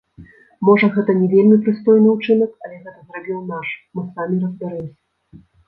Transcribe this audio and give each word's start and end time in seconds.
Можа, 0.69 0.87
гэта 0.95 1.11
не 1.19 1.27
вельмі 1.33 1.57
прыстойны 1.67 2.09
ўчынак, 2.15 2.57
але 2.65 2.81
гэта 2.87 2.95
зрабіў 3.05 3.39
наш, 3.53 3.67
мы 3.99 4.09
самі 4.13 4.43
разбярэмся. 4.43 5.43